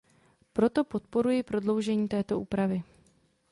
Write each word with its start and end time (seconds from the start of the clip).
Proto 0.53 0.83
podporuji 0.83 1.43
prodloužení 1.43 2.07
této 2.07 2.39
úpravy. 2.39 2.83